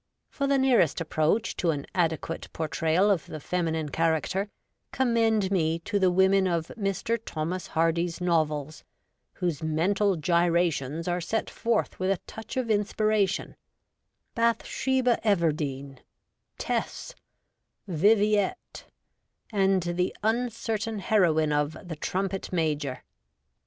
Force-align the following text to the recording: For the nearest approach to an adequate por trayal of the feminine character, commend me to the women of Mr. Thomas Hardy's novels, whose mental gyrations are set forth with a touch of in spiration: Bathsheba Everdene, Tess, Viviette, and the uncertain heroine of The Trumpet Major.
For 0.31 0.47
the 0.47 0.57
nearest 0.57 0.99
approach 0.99 1.55
to 1.57 1.69
an 1.69 1.85
adequate 1.93 2.49
por 2.53 2.67
trayal 2.67 3.11
of 3.13 3.27
the 3.27 3.39
feminine 3.39 3.89
character, 3.89 4.49
commend 4.91 5.51
me 5.51 5.77
to 5.81 5.99
the 5.99 6.09
women 6.09 6.47
of 6.47 6.69
Mr. 6.69 7.19
Thomas 7.23 7.67
Hardy's 7.67 8.19
novels, 8.19 8.83
whose 9.33 9.61
mental 9.61 10.15
gyrations 10.17 11.07
are 11.07 11.21
set 11.21 11.51
forth 11.51 11.99
with 11.99 12.09
a 12.09 12.17
touch 12.25 12.57
of 12.57 12.67
in 12.71 12.83
spiration: 12.83 13.53
Bathsheba 14.33 15.19
Everdene, 15.23 15.99
Tess, 16.57 17.13
Viviette, 17.87 18.85
and 19.51 19.83
the 19.83 20.15
uncertain 20.23 20.97
heroine 20.97 21.53
of 21.53 21.77
The 21.87 21.95
Trumpet 21.95 22.51
Major. 22.51 23.03